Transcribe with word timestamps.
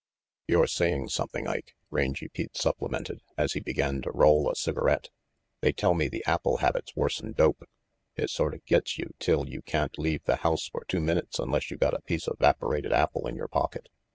"You're 0.47 0.65
saying 0.65 1.09
something, 1.09 1.47
Ike," 1.47 1.75
Rangy 1.91 2.27
Pete 2.27 2.57
supplemented, 2.57 3.21
as 3.37 3.53
he 3.53 3.59
began 3.59 4.01
to 4.01 4.11
roll 4.11 4.49
a 4.49 4.55
cigarette. 4.55 5.09
"They 5.59 5.73
tell 5.73 5.93
me 5.93 6.07
the 6.07 6.25
apple 6.25 6.57
habit's 6.57 6.95
worse'n 6.95 7.33
dope. 7.33 7.69
It 8.15 8.31
sorta 8.31 8.61
get's 8.65 8.97
you 8.97 9.13
till 9.19 9.47
you 9.47 9.61
can't 9.61 9.99
leave 9.99 10.23
the 10.23 10.37
house 10.37 10.67
for 10.69 10.85
two 10.87 11.01
minutes 11.01 11.37
unless 11.37 11.69
you 11.69 11.77
got 11.77 11.93
a 11.93 12.01
piece 12.01 12.27
of 12.27 12.39
'vaporated 12.39 12.91
apple 12.91 13.27
in 13.27 13.35
your 13.35 13.47
pocket. 13.47 13.89